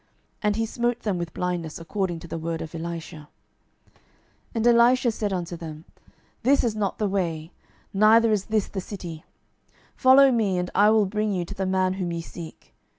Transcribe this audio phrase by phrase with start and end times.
[0.41, 3.29] And he smote them with blindness according to the word of Elisha.
[4.55, 5.85] 12:006:019 And Elisha said unto them,
[6.41, 7.51] This is not the way,
[7.93, 9.23] neither is this the city:
[9.95, 12.73] follow me, and I will bring you to the man whom ye seek.